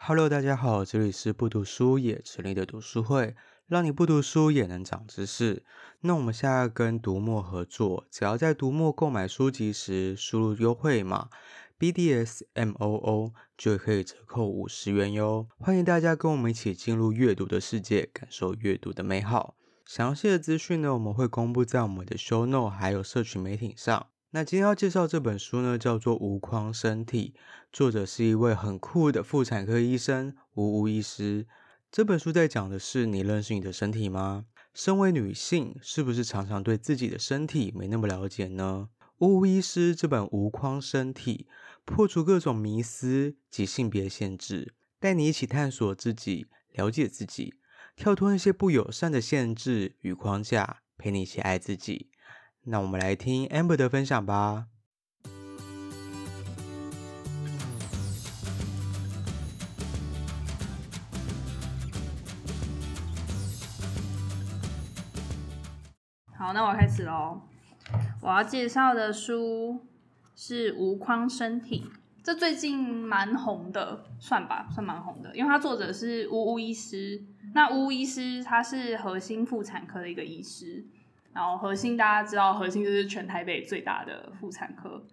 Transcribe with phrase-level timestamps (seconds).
[0.00, 3.34] Hello，大家好，这里是不读书也成立的读书会，
[3.66, 5.64] 让你不读书也能长知识。
[6.00, 11.28] 那我们现在跟读墨合作，只要在读墨购买书籍时输入优惠码
[11.78, 15.48] BDSMOO，就可以折扣五十元哟。
[15.58, 19.56] 欢迎大家跟我们一起进入阅读的世界，感受阅读的美好。
[19.84, 24.06] 详细的资讯呢，我们会公布在我们的 Show Note 还有社群媒体上。
[24.32, 27.32] 那今天要介绍这本书呢，叫做《无框身体》，
[27.72, 31.46] 作者是一位很酷的妇产科医生吴吴医师。
[31.90, 34.44] 这本书在讲的是：你认识你的身体吗？
[34.74, 38.90] 身为女性，是不是常常对自己的身体没那么了解呢？
[39.16, 41.46] 吴吴医师这本《无框身体》，
[41.86, 47.54] 破除各种迷思及性别限制，带你一起探索自己，了解自己，
[47.96, 52.10] 跳脱那些不友善的限制与框架，陪你一起爱自己。
[52.70, 54.66] 那我们来听 Amber 的分享吧。
[66.36, 67.40] 好，那我开始喽。
[68.20, 69.86] 我要介绍的书
[70.36, 71.86] 是《无框身体》，
[72.22, 77.24] 这最近蛮红的，算吧，算蛮红的，因为它作者是乌乌医师。
[77.54, 80.84] 那乌乌医师他是核心妇产科的一个医师。
[81.32, 85.06] 然后核心大家知道，核心就是全台北最大的妇产科，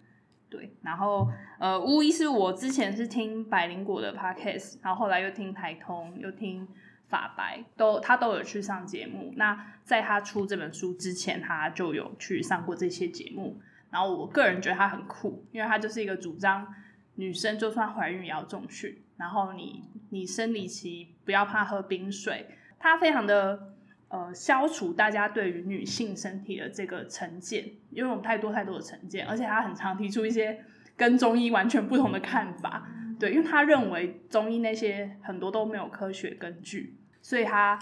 [0.49, 0.75] 对。
[0.81, 6.67] 然后呃，乌医是我之前是听百灵果的 podcast，然后后来又听台通，又听
[7.07, 9.33] 法白，都他都有去上节目。
[9.35, 13.61] 那在他出这本书之前，他就有去上过这些节目。
[13.91, 16.73] 然后我个人觉得他很酷，因为他就是一个主张
[17.16, 22.47] 女生就算怀孕也要重训，然后你你生理期不要怕喝冰水，
[22.79, 23.75] 他非常的。
[24.09, 30.64] 呃，消除大家对于女性身体的这个成见，因为我们太多太多的成见，而且他很常提出一些
[30.95, 32.88] 跟中医完全不同的看法，
[33.20, 37.78] 对，因为他认为中医那些很多都没有科学根据，所以他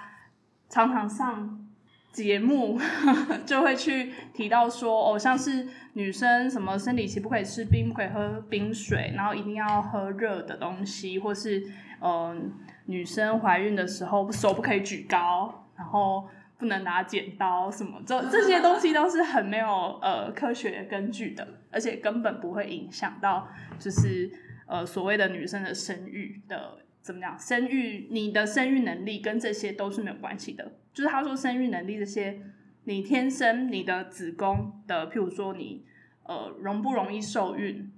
[0.70, 1.68] 常常上
[2.12, 11.60] 节目呵呵 就会去提到说，哦，像是女生什么生理期不可以吃冰，不可以喝冰水，然后一定要喝热的东西，或是
[12.00, 12.38] 嗯、呃，
[12.86, 15.60] 女生怀孕的时候手不可以举高。
[15.76, 23.48] 然后不能拿剪刀什么，这这些东西都是很没有呃科学根据的，而且根本不会影响到
[23.80, 24.32] 就是
[24.68, 27.38] 呃所谓的女生的生育的怎么样？
[27.38, 30.74] 生育你的生育能力跟这些都是没有关系的。
[30.94, 32.40] 就是他说生育能力这些，
[32.84, 35.84] 你天生你的子宫的，譬如说你
[36.24, 37.92] 呃容不容易受孕，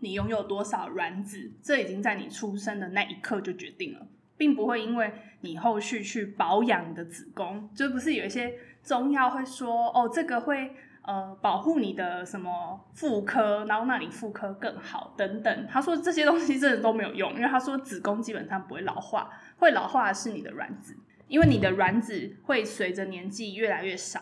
[0.00, 4.06] 你拥有多少卵子，这已经在你出生的那一刻就决定了。
[4.36, 15.66] 并不会因为你后续去保养你的子宫，就不是有一些中药会说哦，这个会呃保护你的什么妇科，然后让你妇科更好等等。
[15.68, 20.96] 他说这些东西真的都没有用，因为他说子宫基本上不会老化，会老化的是你的卵子，
[21.28, 24.20] 因为你的卵子会随着年纪越来越少，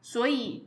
[0.00, 0.66] 所以。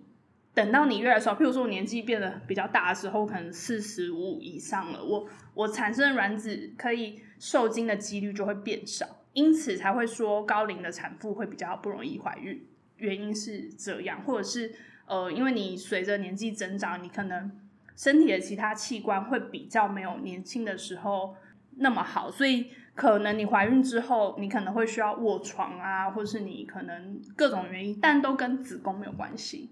[0.53, 9.03] 等到你越来越少，譬如说我年纪变得比较大的时候，可能四十五以上了，我我产生的卵子可以受精的几率就会变少，
[9.33, 12.63] 因此才会说高龄的产妇会比较不容易怀孕，
[12.97, 14.71] 原因是这样，或者是
[15.07, 17.51] 呃，因为你随着年纪增长，你可能
[17.95, 21.35] 身体的其他器官会比较没有年轻的时候
[21.77, 29.71] 那么好，所以可能你怀孕之后，你可能会需要卧床啊，或是你可能各种原因，但都跟子宫没有关系。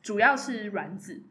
[0.00, 1.24] 主要是卵子，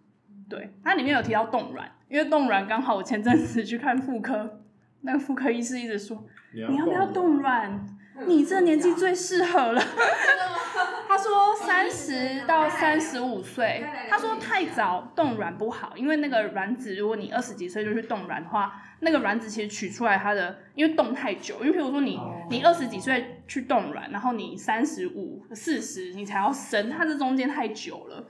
[0.49, 4.59] 对，它里面有提到冻卵，因为冻卵刚好我前阵子去看妇科，
[5.01, 7.85] 那个妇科医师一直说，你要不要冻卵？
[8.25, 9.81] 你这年纪最适合了。
[11.07, 22.19] 他说三十到三十五岁，他说太早冻卵不好，因为那个卵子，如果你二十几岁就去冻卵的话，那个卵子其实取出来它的，因为冻太久，因为譬如说你
[22.49, 28.27] 你二十几岁去冻卵，然后你三十五、四十你才要生，它这中间太久了。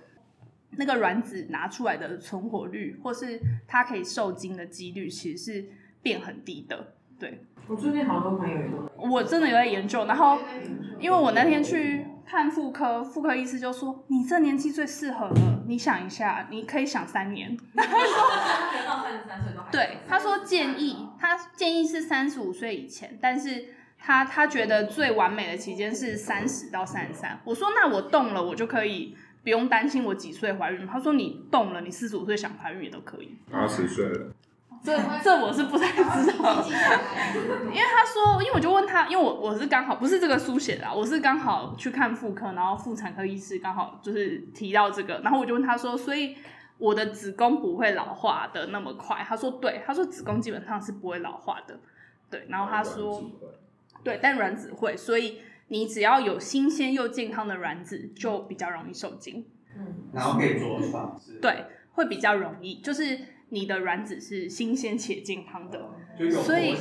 [0.71, 5.65] 那个卵子拿出来的存活率，或是它可以受精的几率，其实是
[6.07, 6.93] 变很低的。
[7.19, 10.05] 对，我最近好多朋友也都，我真的有在研究。
[10.05, 10.37] 然后，
[11.01, 17.57] 因为我那天去看妇科，妇科医师就说：“你这年纪最适合了，你想一下，你可以想三年。
[17.75, 23.65] ”他说：“对，他说建议，他建议是三十五岁以前，但是
[23.97, 33.33] 他他觉得最完美的期间是三十到三十三。”我说：“那我动了，我就可以。”不用担心我几岁怀孕，他说你动了，你四十五岁想怀孕也都可以。
[33.49, 34.29] 八十岁了，
[34.87, 36.01] 这这我是不太知
[36.41, 36.63] 道，
[37.67, 46.37] 因为他说，因为我就问他，因为我我是刚好不是这个书写的啊，我是刚好去看妇科，然后妇产科医师刚好就是提到这个，然后我就问他说，所以
[46.77, 49.25] 我的子宫不会老化的那么快？
[49.27, 51.77] 他说对，他说子宫基本上是不会老化的。
[52.29, 53.21] 对，然后他说，
[54.05, 59.45] 对，但卵子会，所以你只要有新鲜又健康的卵子，就比较容易受精。
[59.77, 65.89] 嗯，然后可以着床，对，会比较容易，就是你的卵子是新鲜且健康的，
[66.43, 66.75] 所以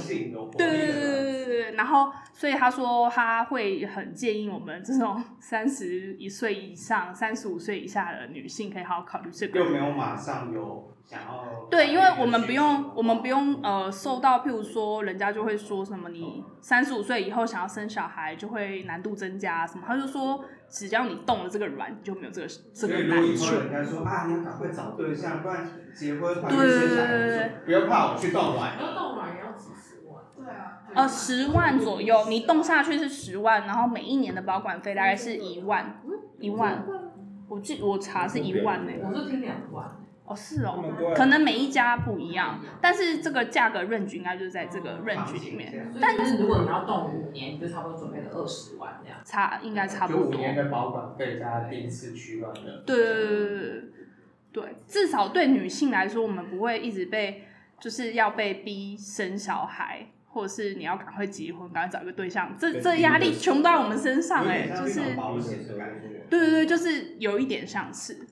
[0.56, 9.60] 对对对对对对，然后所以他说他会很建议我们这种三十一岁以上、三十五岁以下的女性可以好好考虑这个。
[9.60, 20.44] 又没有马上有想要对，因为我们不用我们不用呃受到，譬如说人家就会说什么你三十五岁以后想要生小孩就会难度增加什么，他就说。
[20.68, 23.36] 只要你动了这个卵，就没有这个这个难处。
[23.36, 25.64] 所以以后人家说啊，你要赶快找对象，不然
[25.94, 28.76] 结婚怀孕生小孩，不要怕，我去动卵。
[28.76, 30.24] 要动卵也要几十万。
[30.36, 30.82] 对啊。
[30.92, 36.02] 呃，十万左右，你动下去是十万，然后每一年的保管费大概是一万，
[36.40, 36.84] 一万。
[37.48, 38.92] 我记我查是一万呢。
[39.04, 39.88] 我是听两万。
[40.26, 40.82] 哦，是哦，
[41.14, 45.92] 可能每一家不一样，但是这个价格 range 应该就是在这个 range 里面。
[46.00, 49.20] 但是如果你要动五年，你就差不多准备了二十万这样。
[49.24, 50.22] 差应该差不多。
[50.24, 52.82] 就五年的保管费加第一次取卵的。
[52.84, 53.82] 对对对对对
[54.52, 57.44] 对，至少对女性来说，我们不会一直被
[57.78, 65.00] 就是要被逼生小孩，或者是你要赶快结婚，赶快找一个对象，这这压力全部都在我们身上哎，就是。
[66.28, 68.26] 对对对，就是有一点像是。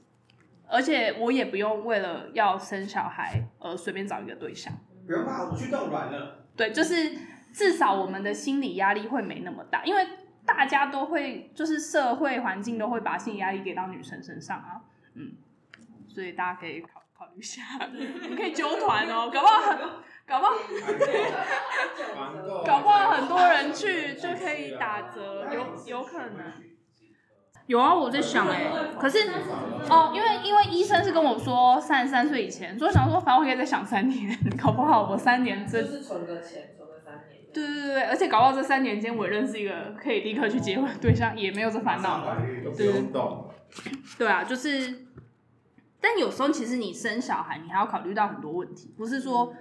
[0.68, 4.72] 而且我也不用为了要生小孩而随便找一个对象。
[5.06, 6.46] 不用怕，我去冻卵了。
[6.56, 7.12] 对，就是
[7.52, 10.06] 至少我们的心理压力会没那么大，因为
[10.46, 14.80] 大家都会，就是社会环境都会把心理压力给到女生身上啊。
[15.14, 15.32] 嗯，
[16.08, 19.78] 所以大家可以考考虑一下，我们可以揪团哦，搞不好很，
[20.26, 20.52] 搞不好
[22.64, 26.52] 搞不好很多人去就可以打折，有有可能。
[27.66, 29.18] 有啊，我在想哎、欸，可是
[29.88, 37.40] 哦，因为因为医生是跟我说三十三岁以前，所以我想说，反正我可以再想三年， 搞不好我三年这就是存个钱，存个三年。
[37.54, 42.24] 对对对，而且搞不好这三年间我认识一个可以立刻去结婚的对象，也没有这烦恼。
[42.24, 42.36] 了
[42.76, 42.92] 对
[44.18, 45.06] 对啊，就是，
[46.00, 49.54] 但有时候其实你生小孩，你还要考虑到很多问题，不是说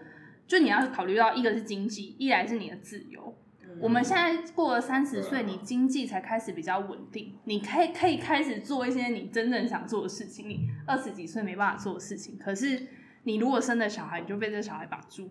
[0.45, 3.37] 就你要考虑到一个是经济，一来是你的自由。
[3.79, 10.47] 我们现在过了三十岁，你经济才开始比较稳定，你可以可以开始做一些你真正想做的事情。
[10.47, 12.87] 你二十几岁没办法做的事情，可是
[13.23, 15.29] 你如果生了小孩，你就被这个小孩绑住，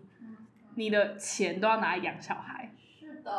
[0.75, 2.71] 你的钱都要拿来养小孩。
[2.99, 3.31] 是的。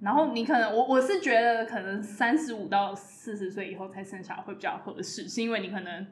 [0.00, 6.06] 然后你可能，我我是觉得可能三十五到四十岁以后才生小孩会比较合适，是因为你可能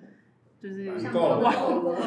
[0.58, 1.54] 就是玩，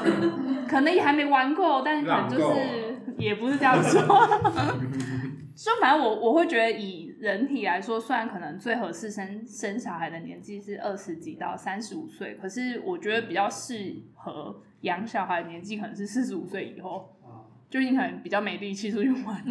[0.67, 4.01] 可能也还没玩够，但是可能就是也不是这样说。
[5.55, 17.15] 就反正我我会觉得以人体来说，虽然可能最合适生生小孩的年纪是二十几到三十五岁，可是我觉得比较适合养小孩的年纪可能是四十五岁以后，
[17.69, 19.41] 就你可能比较没力气出去玩。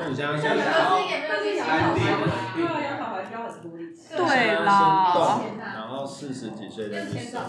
[0.00, 0.64] 那你现在想想，
[4.16, 5.40] 对啦，
[5.74, 7.40] 然后四十几岁的女生。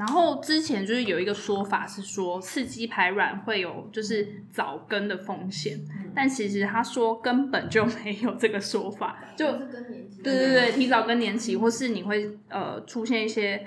[0.00, 5.78] 然后之前就是有一个说法是说刺激排卵会有就是早更的风险，
[6.14, 13.66] 但其实他说根本就没有这个说法，就对对对，提早更年期，或是你会呃出现一些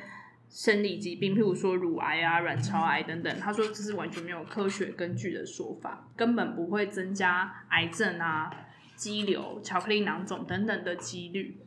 [0.50, 3.40] 生理疾病，譬如说乳癌啊、卵巢癌等等。
[3.40, 8.52] 他说这是完全没有科学根据的说法，根本不会增加癌症啊、
[8.96, 11.60] 肌瘤、巧克力囊肿等等的几率。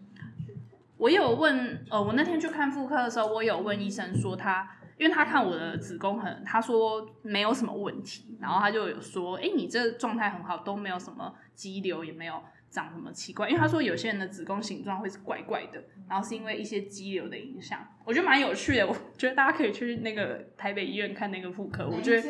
[0.98, 22.22] 我有问，呃，我那天去看妇科的时候，我有问医生说他，因为他看我的子宫很，他说没有什么问题，然后他就有说，哎、欸，你这状态很好，都没有什么肌瘤，也没有长什么奇怪，因为他说有些人的子宫形状会是怪怪的，然后是因为一些肌瘤的影响，我觉得蛮有趣的，我觉得大家可以去那个台北医院看那个妇科，我觉得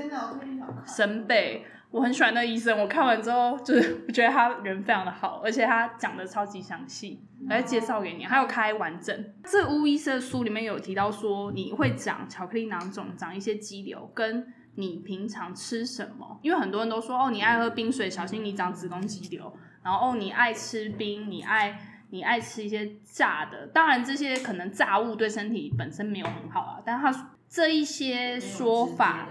[0.84, 1.64] 神北。
[1.90, 9.32] 我很喜欢那医生，我看完之后就是我觉得他人非常的好，而且他讲的超级详细，来介绍给你，还有开完整。
[9.44, 19.56] 这巫医生的书里面有提到说，你会长巧克力囊肿，长一些肌瘤，跟你平常吃什么，因为很多人都说哦，你爱喝冰水，小心你长子宫肌瘤。
[19.82, 21.78] 然后哦，你爱吃冰，你爱
[22.10, 29.28] 你爱吃一些炸的，当然这些可能炸物对身体本身没有很好啊，但他这一些说法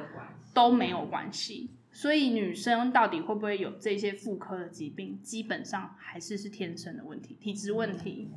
[0.53, 1.69] 都没有关系。
[1.95, 5.17] 所以女生到底会不会有这些妇科的疾病？
[5.23, 8.29] 基本上还是是天生的问题，体质问题。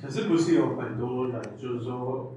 [0.00, 2.34] 可是不是有很多人就是说，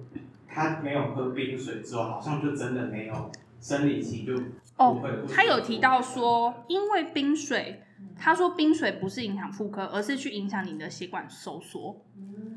[0.49, 4.33] 他没有喝冰水之后，好像就真的没有生理期就
[4.75, 5.01] 哦。
[5.33, 7.81] 他有提到说，因为冰水，
[8.17, 12.01] 他说冰水不是影响妇科，而是去影响你的血管收缩。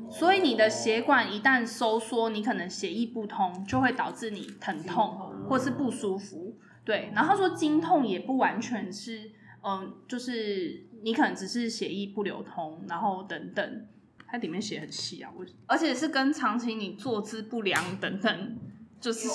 [0.09, 6.57] 所以你的血管一旦收缩，你可能血液不通，就会导致你疼痛或是不舒服。
[6.85, 9.31] 对，然后他说经痛也不完全是，
[9.63, 13.87] 嗯，就是你可能只是血液不流通，然后等等，
[14.27, 18.57] 它里面写很细啊，我而且是跟长期你坐姿不良等等，
[18.99, 19.29] 就是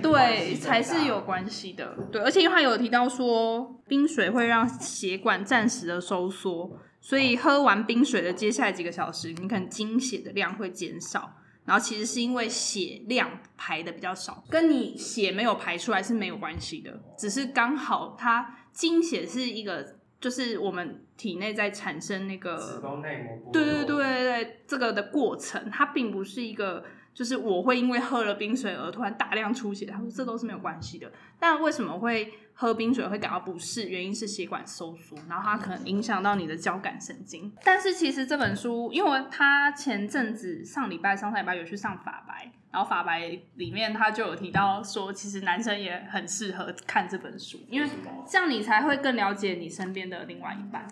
[0.00, 11.34] 对才是有关系的，对，而且因为他有提到说冰水会让血管暂时的收缩，所以喝完冰水的接下来几个小时，你可能经血的量会减少。
[11.68, 26.82] 然后其实是因为血量排的比较少，跟你血没有排出来是没有关系的，只是刚好它经血是一个，就是我们体内在产生那个子宫内膜，对对对对对，这个的过程，它并不是一个。
[27.14, 31.10] 就是我会因为喝了冰水而突然大量出血，他说这都是没有关系的。
[31.36, 33.88] 但为什么会喝冰水会感到不适？
[33.88, 37.52] 原因是血管收缩，然后它可能影响到你的交感神经。
[37.62, 47.88] 但是其实这本书，因为他前阵子上礼拜、上上礼拜有去上法白，然后法白里面他就有提到说，其实男生也很适合看这本书，因为
[48.28, 50.84] 这样你才会更了解你身边的另外一半。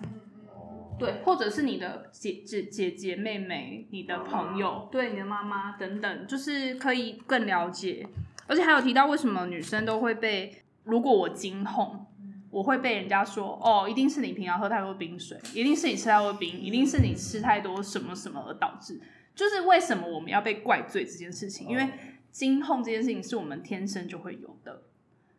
[1.00, 8.06] 对，或者是你的姐姐姐姐妹妹，你的朋友，对，你的妈妈等等，就是可以更了解。
[8.46, 12.06] 而且还有提到为什么女生都会被，如果我惊痛，
[12.50, 19.00] 我会被人家说，哦，一定是你平常喝太多冰水，一定是你吃太多冰，一定是你吃太多什么什么而导致。
[19.34, 21.68] 就是为什么我们要被怪罪这件事情？
[21.68, 21.90] 因为
[22.30, 24.84] 惊痛这件事情是我们天生就会有的。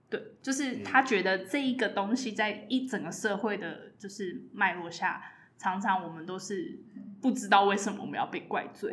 [0.10, 5.22] 对，就是他觉得这一个东西在一整个社会的，就是脉络下。
[5.58, 6.80] 常常我们都是
[7.20, 8.92] 不知道为什么我们要被怪罪，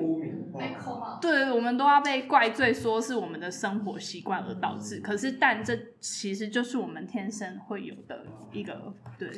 [0.58, 1.18] 被扣吗？
[1.20, 5.00] 对，我们都要被怪罪，说是我们的生活习惯而导致。
[5.00, 9.28] 可是，但这其实就是我们天生会有的一个对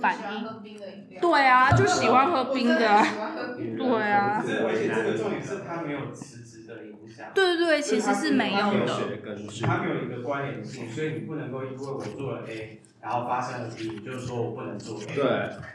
[0.00, 1.20] 反应。
[1.20, 3.04] 对啊，就喜欢喝冰的啊。
[3.56, 4.40] 对啊。
[4.40, 7.32] 而且这个重点是它没有实质的影响。
[7.34, 8.96] 对对对，其实是没有的。
[9.62, 12.80] 它没有一个关联性，所以你不能够因为我做了 A。
[13.00, 14.98] 然后发生了病就是说我不能做。
[14.98, 15.14] 对。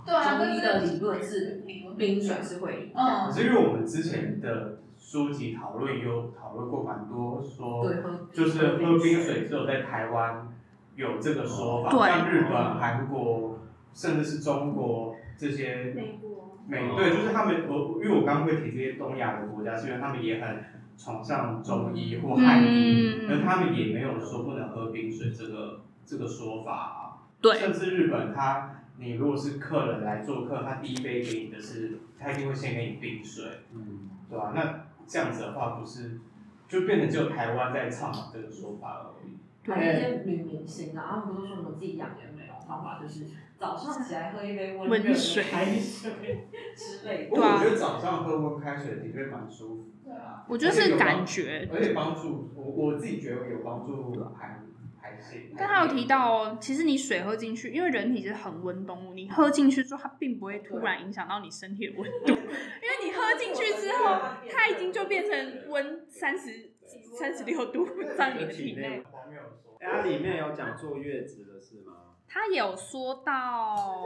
[0.05, 1.63] 对啊，中医的理论是
[1.98, 2.91] 冰水是会。
[2.96, 3.25] 嗯。
[3.25, 7.86] 可是因为我们之前的书籍讨论有讨论过蛮多，说
[8.32, 10.48] 就是喝冰水只有在台湾
[10.96, 13.60] 有这个说法，像日本、韩国，
[13.94, 15.94] 甚至是中国这些。
[15.96, 16.58] 美国。
[16.67, 20.63] 美对，就是他们我因为我刚刚会提这些东亚的国家，是因为他们也很
[20.98, 27.04] 崇尚中医或汉医，而他们也没有说不能喝冰水这个这个说法。
[27.41, 34.53] 对甚至日本，他你如果是客人来做客，他第一杯给你的是，他一定会先给你冰水，嗯，对吧？
[34.55, 36.19] 那这样子的话，不是
[36.67, 39.37] 就变成只有台湾在倡导这个说法而已。
[39.67, 43.25] 还有一些女明星啊，他们不是说什么自己养颜美容方法，就是
[43.57, 47.29] 早上起来喝一杯温热水开水之类的。
[47.29, 50.45] 不过我觉得早上喝温开水的确蛮舒服的啊。
[50.47, 54.23] 我觉得是感觉，而且帮助我我自己觉得有帮助
[55.15, 55.38] 还。
[55.57, 64.19] 但他有提到哦，其实你水喝进去，因为人体是恒温动物，你喝进去之后，它并不会突然影响到你身体的温度，因为你喝进去之后，
[64.51, 66.74] 它已经就变成温三十
[67.17, 69.03] 三十六度在你的体内。
[69.79, 71.93] 它里面有讲坐月子的事吗？
[72.27, 74.03] 他有说到，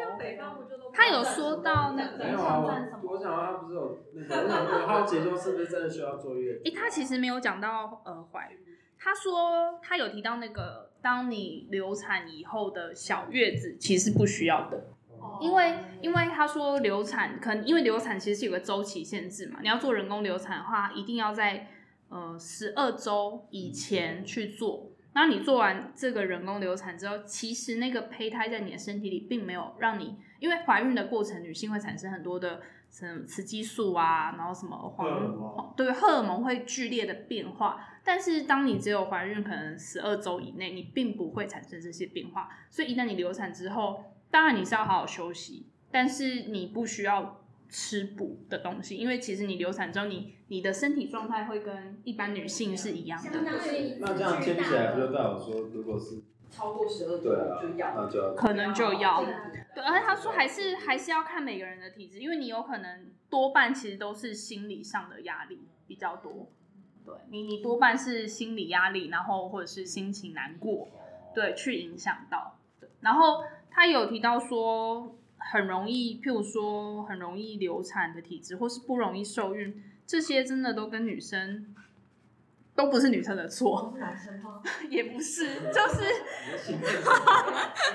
[0.94, 2.26] 他有说到那个。
[2.26, 2.60] 没有啊，
[3.02, 6.62] 我想他不是有 那个，我想我好奇说是不是真的需要坐月子？
[6.66, 8.58] 诶，他其实没有讲到呃怀孕，
[9.00, 10.89] 他说他有提到那个。
[11.02, 14.88] 当你流产以后的小月子其实不需要的，
[15.42, 21.68] 因为因为他说流产可能因为流产其实是有个周期限制嘛，你要做人工流产的话，一定要在
[22.10, 24.92] 呃十二周以前去做。
[25.14, 37.84] 那你做完这个人工流产之后，其实那个胚胎在你的身体里并没有让你，因为怀孕的过程女性会产生很多的什么雌激素啊，然后什么黄对荷尔蒙会剧烈的变化。
[38.04, 42.50] 但是当你只有怀孕可能十二周以内，你并不会产生这些变化。
[42.70, 53.30] 所以一旦你流产之后，当然你是要好好休息，但是你不需要吃补的东西，因为其实你流产之后，你你的身体状态会跟一般女性是一样的。
[54.00, 59.24] 那这样听起来不就代表说，如果是超过十二周就要，那就要可能就要。
[59.76, 66.52] 对，而且他说还是还是要看每个人的体质，因为你有可能多半其实都是心理上的压力比较多。
[67.30, 70.88] 你，你多半是心理压力，然后或者是心情难过，
[71.34, 72.58] 对，去影响到。
[73.02, 81.74] 然后他有提到说，很容易，譬如说很容易流产的体质，或是不容易受孕，这些真的都跟女生。
[82.80, 84.62] 都不是女生的错，男生吗？
[84.90, 86.02] 也不是，就是，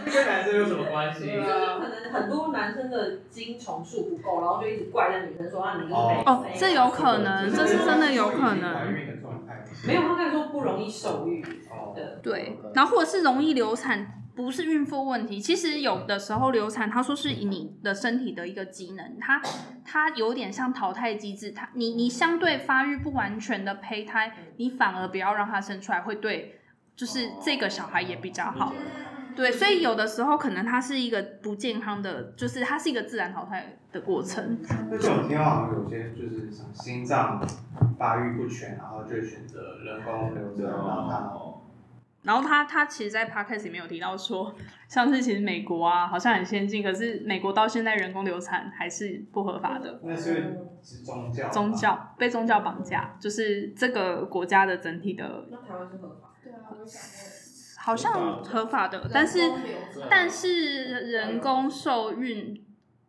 [0.04, 1.20] 跟男生有什么关系？
[1.24, 6.22] 就是可能很多男生的精虫数不够，然后就一直怪在女生说啊，你就是没。
[6.26, 8.92] 哦，这有可能，这是真的有可能。
[9.86, 15.40] 没有，他跟你说不容易受孕哦的，对，然后或者是容易流产，不是孕妇问题。
[15.40, 19.40] 其实有的时候流产，他说是以你的身体的一个机能，它
[19.84, 26.60] 它 有点像淘汰机制，它你你相对发育不完全的胚胎，你反而不要让它生出来，会对
[26.96, 28.72] 就是这个小孩也比较好。
[29.36, 34.58] 对，所以有的时候可能它是一个不健康的，就是它是一个自然淘汰的过程。
[34.88, 37.44] 那这种情况好像有些就是什么心脏
[37.98, 41.16] 发育不全，然后就选择人工流产，然后他
[42.24, 44.54] 然后他他其实，在 podcast 里面有提到说，
[44.88, 50.00] 像是其实美国啊，好像很先进，可是美国到现在人工流产还是不合法的。
[50.02, 55.46] 那是是宗教，宗教被宗教绑架，就是这个国家的整体的。
[55.50, 56.34] 那台湾是合法？
[56.42, 57.02] 对啊，我想
[57.76, 59.38] 好像合法的，但是
[60.08, 62.64] 但是人工受孕、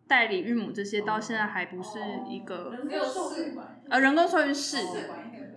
[0.07, 2.77] 代理孕母这些到现在还不是一个。
[2.83, 3.57] 没有受孕
[3.89, 4.77] 呃，人工受孕是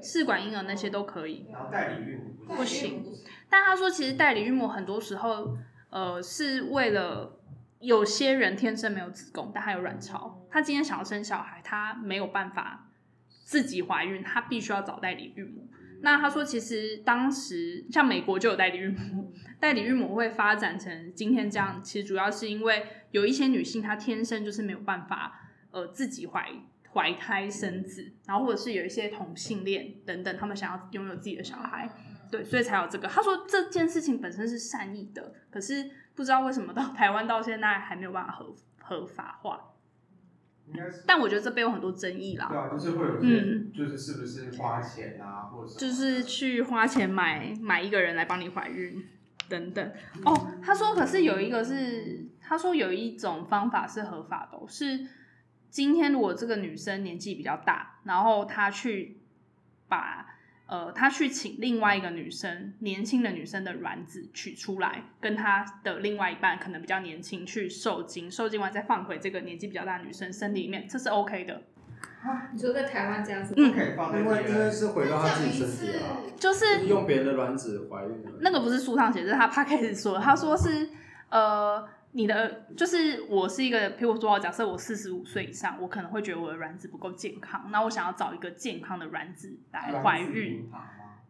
[0.03, 1.47] 试管婴儿，那些都可以。
[1.53, 3.05] 然后代理孕母不行。
[3.51, 5.57] 但他说，其实代理孕母很多时候，
[5.91, 7.39] 呃，是为了
[7.81, 12.91] 有些人天生没有子宫，但他有卵巢，他今天想要生小孩，他没有办法
[13.45, 15.69] 自己怀孕，他必须要找代理孕母。
[16.01, 25.41] 那他说，其实当时像美国就有代理孕母， 代理孕母会发展成今天这样，其实主要是因为有一些女性她天生就是没有办法
[25.71, 26.49] 呃自己怀
[26.99, 31.89] 怀胎生子，然后或者是有一些同性恋等等，他们想要拥有自己的小孩。
[32.29, 33.07] 对，所以才有这个。
[33.07, 39.75] 他说这件事情本身是善意的，可是不知道为什么到台湾到现在还没有办法合合法化。
[41.07, 42.49] 但我觉得这边有很多争议啦。
[42.51, 49.03] 对啊，就是会有嗯，就是是不是花钱啊，或者就是去花钱买买一个人来帮你怀孕
[49.49, 49.93] 等等。
[50.27, 55.07] 哦，他说可是有一个是，他说有一种方法是合法的，是
[55.71, 59.19] 今天如果这个女生年纪比较大，然后她去
[59.89, 60.27] 把。
[60.71, 71.63] 呃，她去请另外一个女生，年轻的女生的卵子取出来，跟她的另外一半可能比较年轻去受精，受精完再放回这个年纪比较大的女生身体里面，这是 OK 的。
[72.23, 78.23] 啊你说在台湾这样子，嗯，可以放在因为因为是回到他自己身体啊，就是用别人的卵子怀孕。
[78.41, 80.91] 那个不是书上写，这是他他 开始说，他说是
[81.31, 81.89] 呃。
[82.19, 90.69] 你的就是我是一个，譬如说，假设我四十五岁以上，我可能会觉得我的卵子不够健康，那我想要找一个健康的卵子来怀孕，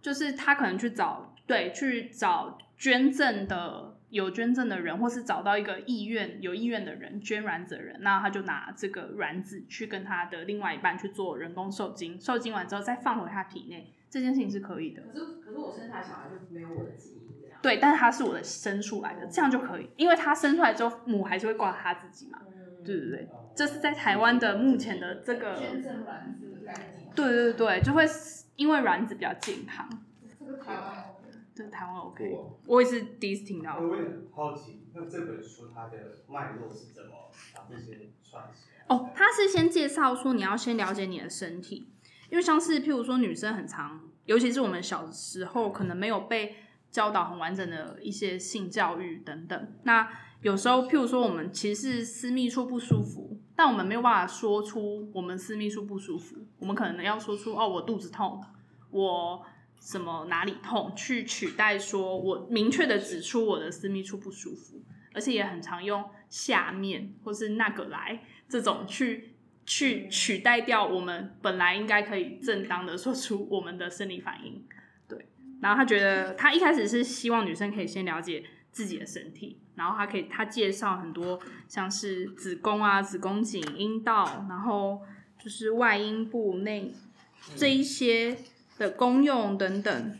[0.00, 15.02] 就是他可能去找对去找捐赠的有捐赠的人，或是找到一个意愿有意愿的人捐卵子的人，那他就拿这个卵子去跟他的另外一半去做人工受精，受精完之后再放回他体内，这件事情是可以的。
[15.02, 17.27] 可是可是我生下小孩就没有我的基因。
[17.60, 22.38] 对，但是它是我的生出来的，这样就可以，因为它生出来之后，母还是会挂它自己嘛。
[22.84, 25.56] 对对对，这是在台湾的目前的这个。
[25.56, 27.10] 捐赠卵子的概念。
[27.14, 28.06] 对对对，就会
[28.54, 29.88] 因为卵子比较健康。
[30.38, 31.28] 这个台湾 OK。
[31.54, 32.36] 对，台湾 OK。
[32.66, 33.78] 我也是第一次听到。
[33.78, 37.10] 我也很好奇，那这本书它的脉络是怎么
[37.54, 38.84] 把这些串起来？
[38.86, 41.92] 哦，他是先介绍说你要先了解你的身体，
[42.30, 46.54] 因为像是譬如说女生很常，尤其是我们小时候可能没有被。
[46.90, 50.08] 教导很完整的一些性教育等等，那
[50.40, 58.42] 有时候譬如说我们其实是私密处不舒服，但我们没有办法说出我们私密处不舒服，我们可能要说出哦，我肚子痛，
[58.90, 59.44] 我
[59.80, 64.80] 什么哪里痛，去取代说我明确的指出我的私密处不舒服，
[65.12, 69.34] 而且也很常用下面或是那个来这种去
[69.66, 74.64] 去取代掉我们本来应该可以正当的说出我们的生理反应。
[75.60, 85.02] 然后他觉得，他一开始是希望女生可以先了解自己的身体，然后他可以他介绍很多像是子宫啊、子宫颈、阴道，然后
[85.38, 86.94] 就是外阴部内
[87.56, 88.38] 这一些
[88.78, 90.18] 的功用等等，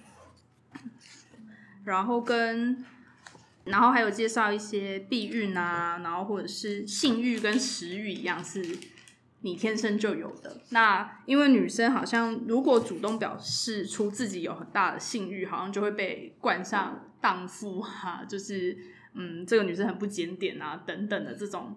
[1.85, 2.85] 然后跟
[3.65, 8.77] 然后还有介绍一些避孕啊，然后或者是性欲跟食欲一样是。
[9.41, 10.61] 你天生就有的。
[10.71, 18.77] 那因为女生好像如果主动表示出自己有很大的性欲，好像就会被冠上荡妇哈， 就是
[19.15, 21.77] 嗯，这个女生很不检点啊等等的这种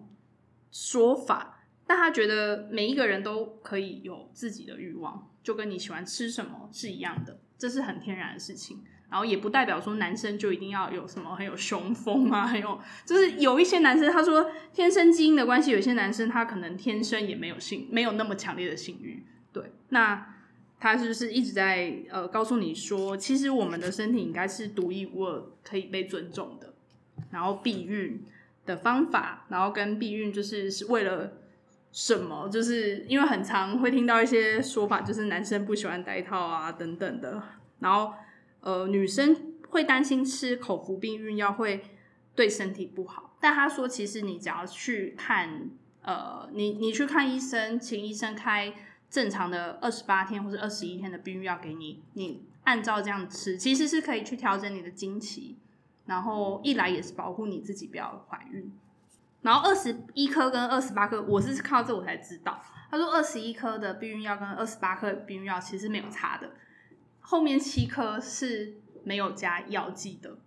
[0.72, 1.60] 说法。
[1.86, 8.82] 但她觉得每一个人都可以有自己的欲望，就跟你喜欢吃什么是一样的，这是很天然的事情。
[9.12, 19.26] 然后也不代表说男生就一定要有什么很有雄风啊，很有就是有一些男生他说天生基因的关系，有些男生他可能天生也没有性，没有那么强烈的性欲。
[19.52, 20.34] 对，那
[20.80, 26.74] 他就是一直在呃告诉你说，其实我们的身体应该是独一无二，可以被尊重的。
[27.32, 28.26] 然后避孕
[28.66, 31.34] 的方法，然后跟避孕就是是为了
[31.92, 32.48] 什么？
[32.50, 37.44] 就是因为很常会听到一些说法，就是男生不喜欢戴套啊等等的。
[37.80, 38.14] 然后
[38.62, 41.84] 呃，女生会担心吃口服避孕药会
[42.36, 45.70] 对身体不好，但他说其实你只要去看
[46.02, 48.74] 呃，你你去看医生，请医生开
[49.10, 55.58] 正常的二十八天或者二十一天的避孕药给你，你按照这样吃，其实是可以去调整你的经期，
[56.06, 58.72] 然后一来也是保护你自己不要怀孕。
[59.42, 62.62] 然后二十一颗跟二十八颗，我是靠这我才知道。
[62.92, 66.52] 他说二十一颗的避孕药跟二十八颗避孕药其实没有差的，
[67.22, 70.38] 后面七颗是没有加药剂的，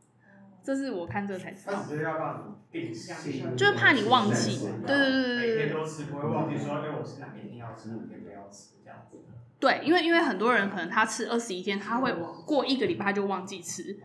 [0.62, 1.74] 这是我看这才知道。
[1.74, 4.68] 他只是要让你定性，就是怕你忘记。
[4.86, 5.56] 对对对对对。
[5.56, 9.18] 每天都吃不会忘记说，哎，我是哪一天要吃，哪天不要吃这样子。
[9.58, 12.12] 对，因为因为很多人可能他吃二十一天，他会
[12.44, 13.98] 过一个礼拜就忘记吃。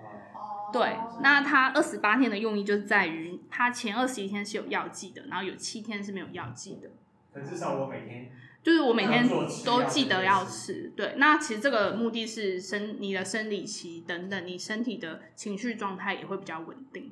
[0.72, 6.90] 对，那他二十八天的用意就是在于，他前二十一天是有药剂的，然后有七天是没有药剂的。
[7.34, 9.28] 可至少我每天，就是我每天
[9.66, 10.92] 都记得要吃。
[10.96, 17.12] 对，那其实这个目的是生你的生理期等等，你身体的情绪状态也会比较稳定。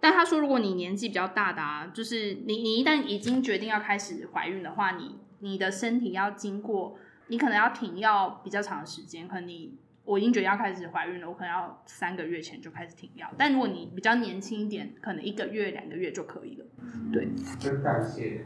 [0.00, 9.78] 但他说，如果你年纪比较大的啊，就是你你一旦已经决定要开始怀孕的话，你你的身体要经过，你可能要停药比较长的时间，可能你。
[10.06, 13.28] 我已经决定要开始怀孕了，我可能要三个月前就开始停药。
[13.36, 16.64] 但如果你比较年轻一点，可能一个月、两个月就可以了。
[17.12, 17.26] 对，
[17.60, 18.44] 跟代谢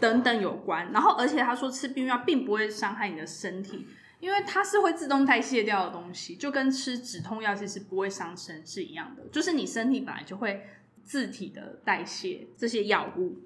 [0.00, 0.90] 等等有关。
[0.92, 3.86] 然后，而且他说吃避孕药并不会伤害你的身体，
[4.20, 9.22] 因为它是会自动代谢掉的东西，就跟吃止痛药其实不会伤身是一样的。
[9.32, 10.66] 就是你身体本来就会
[11.02, 13.40] 自体的代谢这些药物。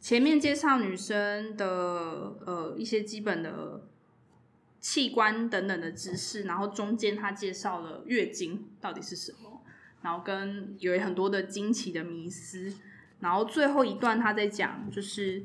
[0.00, 1.66] 前面介绍女生的
[2.46, 3.88] 呃一些基本的。
[4.84, 9.62] 器官等等的知识，然后中间他介绍了月经到底是什么，
[10.02, 12.70] 然后跟有很多的惊奇的迷思，
[13.20, 15.44] 然后最后一段他在讲就是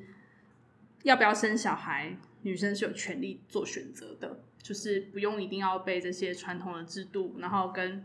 [1.03, 8.03] 要不要生小孩，女生是有权利做选择的，就是不用一定要被这些传统的制度，然后跟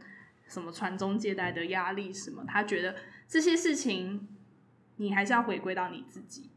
[0.49, 2.95] 什么传宗接代的压力什么，他觉得
[3.27, 4.29] 这些事情
[4.97, 6.51] 你还是要回归到你自己，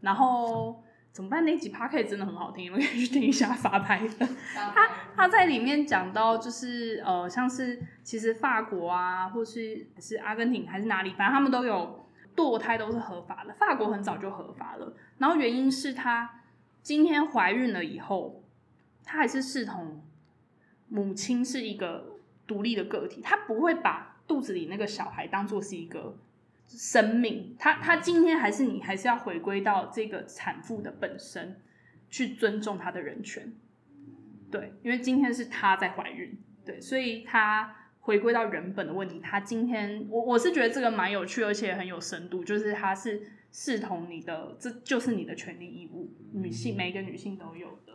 [0.00, 0.82] 然后。
[1.16, 1.46] 怎么办？
[1.46, 4.28] 那集 Podcast 真的很好听，你们可以去听一下法拍的。
[4.54, 12.05] 他他在里面讲到，就是呃，像是其实法国啊，或是是阿根廷还是哪里，反正他们都有
[12.36, 13.54] 堕胎都是合法的。
[13.54, 16.42] 法国很早就合法了，然后原因是他
[16.82, 18.44] 今天怀孕了以后，
[19.02, 20.04] 他还是视同
[20.88, 26.18] 母亲是一个独立的个体，他不会把肚子里那个小孩当做是一个。
[26.68, 31.60] 生命，他他今天还是你，还是要回归到这个产妇的本身，
[32.10, 33.52] 去尊重她的人权，
[34.50, 37.72] 对，因为今天是她在怀孕，对，所以他
[38.06, 39.18] 回归到原本的问题。
[39.20, 47.94] 他今天，我我是觉得这个蛮有趣，而且很有深度，就是他是视同你的，这就是你的权利义务，女性每一个女性都有的，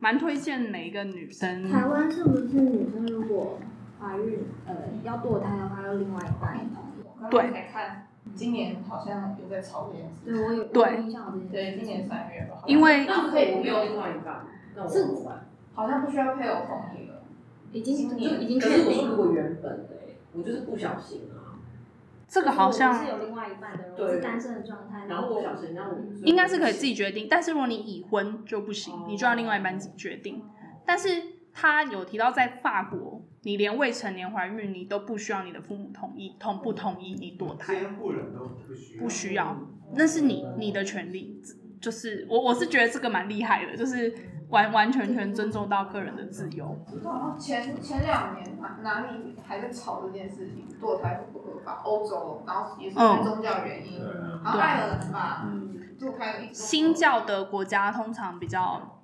[0.00, 1.70] 蛮推荐每一个女生。
[1.70, 3.60] 台湾是不是女生如果
[4.00, 6.68] 怀孕，呃，要堕胎的话，要另外一半？
[7.30, 10.24] 对，看今年好像有在吵这件事。
[10.24, 12.62] 对，我有对印象对，今年三月吧。
[12.66, 15.06] 因为那可以不用另外一半，那我是
[15.72, 17.05] 好像不需要配偶同意了，
[17.76, 19.02] 已经今年已经可是我确定了。
[19.02, 19.88] 说如果原本的，
[20.32, 21.60] 我就是不小心啊。
[22.28, 30.42] 这个好像是有另外一半的人，我是单身的状态，然后不小心，那我应该是可以自己决定，但是如果你已婚就不行，你就要另外一半自己决定。
[30.84, 37.76] 但是他有提到在法国，你连未成年怀孕你都不需要你的父母同意，同不同意你堕胎？
[37.76, 39.56] 监护人都不需要，不需要，
[39.94, 41.40] 那是你你的权利。
[41.80, 44.12] 就是我我是觉得这个蛮厉害的，就是
[44.48, 46.76] 完完全全尊重到个人的自由。
[47.38, 51.82] 前前两年哪哪里还在吵这件事情，堕胎合不合法？
[51.84, 55.48] 欧洲，然后也是因为宗教原因，嗯、然后爱尔兰吧，
[55.98, 59.02] 堕胎一新教的国家通常比较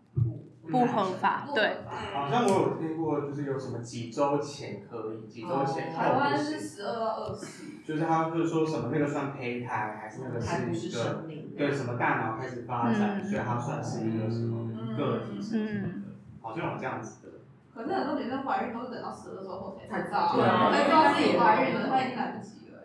[0.71, 1.79] 不合法，对。
[2.15, 5.93] 好像我有听过，就是有什么几周前可以，几周前后不行。
[5.95, 7.65] 台湾是十二到二十。
[7.85, 11.25] 就是他就是说什么那个算胚胎，还是那个是一个
[11.59, 17.33] 对什么大脑开始发展，嗯、所以它算是一个什么个体什么什么的，嗯、好像有这样子的。
[17.75, 22.79] 可是很多女生怀孕都是等到十二周后才知道，对啊，才知道自己怀孕了，她已经来不及了。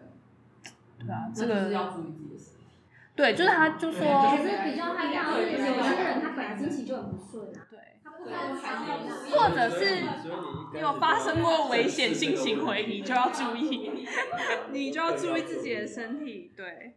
[1.00, 2.64] 对啊，这个是要注意自己的身体。
[3.16, 7.68] 对，就是他就说，可是比较害怕，是有些人他本来经期就很不顺啊。
[7.70, 7.80] 对。
[9.30, 10.04] 或者是
[10.74, 14.06] 有发生过危险性行为，你就要注意，
[14.72, 16.52] 你就要注意自己的身体。
[16.56, 16.96] 对，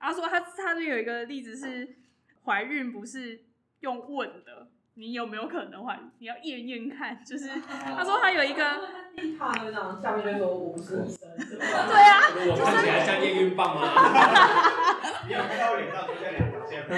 [0.00, 1.96] 他说他他就有一个例子是
[2.44, 3.44] 怀孕不是
[3.82, 6.10] 用问的，你有没有可能怀孕？
[6.18, 8.64] 你要验验看，就是他说他有一个，
[9.38, 13.82] 他就这样，下面就说我不是医生，对啊，我看起来像验孕棒吗？
[15.28, 16.90] 你有看到我脸上出现两条线吗？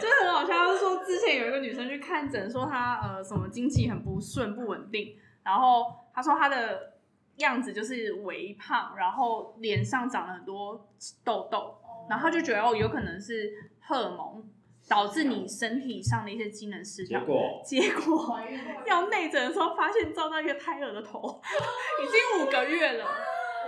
[0.00, 1.28] 就很好笑，他说之前。
[1.28, 6.94] 前有一个女生去看诊，说她呃什么经期很不顺不稳定，然后她说她的
[7.36, 10.88] 样子就是微胖，然后脸上长了很多
[11.22, 11.76] 痘痘，
[12.08, 14.42] 然后她就觉得哦有可能是荷尔蒙
[14.88, 17.20] 导致你身体上的一些机能失调。
[17.20, 17.62] 结果？
[17.64, 18.38] 结果
[18.86, 21.40] 要内诊的时候发现照到一个胎儿的头，
[22.02, 23.06] 已经五个月了。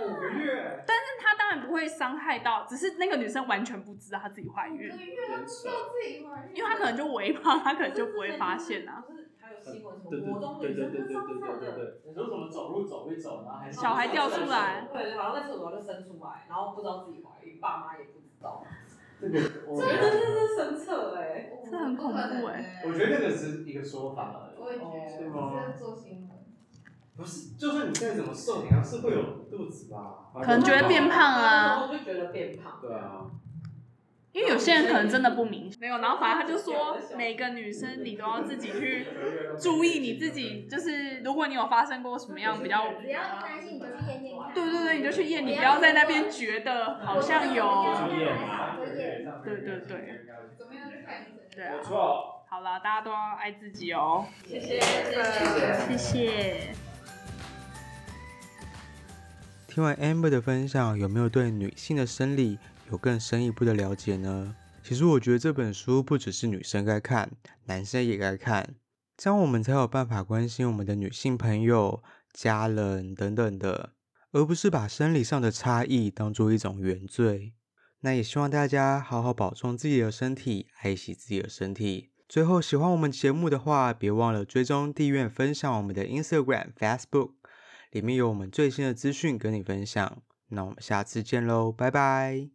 [0.03, 9.03] 五个月，但是她当然不会伤害到，只是那个女生完全不知道她自己怀孕，五个月都不知道自己怀孕，因为她可能就微胖，她可能就不会发现啊。
[9.07, 14.87] 不是还有新闻什对对么国中对对对女生就对对对上厕对对，你说怎么走路走一走，然后还是小孩掉出来。
[14.91, 18.65] 对，好像在厕所就生出来，然后不知道自己怀孕，爸妈也不知道，
[19.21, 21.51] 这个我这个真的是神扯哎。
[21.69, 24.61] 这很恐怖欸我觉得那个只是一个说法而已。
[24.61, 26.29] 我也觉得，是吗做新闻。
[27.15, 30.31] 不是，就算你再怎么瘦，你还是会有肚子吧？
[30.33, 32.79] 可能觉得变胖啊我就觉得变胖。
[32.81, 33.31] 对啊，
[34.33, 39.05] 因为有些人可能真的不明显，没有，然后反正他就说，每个女生你都要自己去
[39.59, 44.53] 注意你自己，就是如果你有发生过什么样比较，只要担心你就去验验看。
[44.53, 47.93] 对对对，你就去验，你不要在那边觉得好像有，
[49.43, 50.21] 对对对？
[51.55, 52.45] 对啊没，错。
[52.49, 55.97] 好啦，大家都要爱自己哦，谢谢，谢谢。
[55.97, 56.73] 谢谢。
[59.67, 62.59] 听完 Amber 的分享，有没有对女性的生理
[62.91, 64.55] 有更深一步的了解呢？
[64.83, 67.31] 其实我觉得这本书不只是女生该看，
[67.65, 68.75] 男生也该看，
[69.15, 73.91] 这样我们才有办法关心我们的女性朋友、家人等等的，
[74.31, 77.53] 而不是把生理上的差异当做一种原罪。
[78.01, 82.09] 那也希望大家好好保重自己的身体，爱惜自己的身体。
[82.27, 87.31] 最后，喜欢我们节目的话，别忘了追踪、订阅、分享我们的 Instagram、Facebook。
[87.91, 92.51] 里面有我们最新的资讯跟你分享，那我们下次见喽，拜拜。